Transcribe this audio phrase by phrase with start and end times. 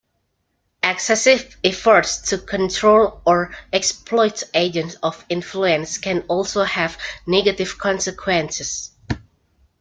[0.81, 8.89] Excessive efforts to control or exploit agents of influence can also have negative consequences.